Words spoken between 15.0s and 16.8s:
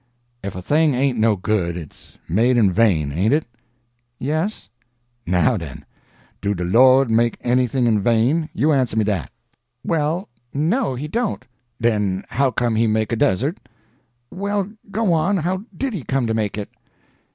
on. How did He come to make it?"